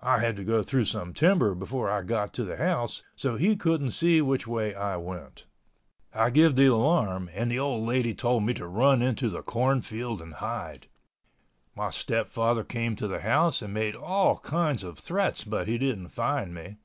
[0.00, 3.56] I had to go through some timber before I got to the house, so he
[3.56, 5.44] couldn't see which way I went.
[6.14, 9.82] I give the alarm and the old lady told me to run into the corn
[9.82, 10.86] field and hide.
[11.76, 16.08] My stepfather came to the house and made all kinds of threats but he didn't
[16.08, 16.78] find me.